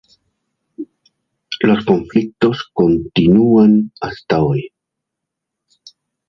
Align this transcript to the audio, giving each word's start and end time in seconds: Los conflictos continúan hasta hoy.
Los 1.59 1.85
conflictos 1.85 2.71
continúan 2.73 3.91
hasta 4.01 4.41
hoy. 4.41 4.73